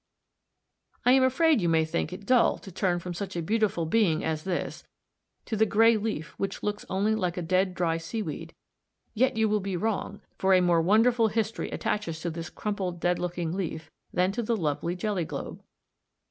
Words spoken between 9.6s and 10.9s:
wrong, for a more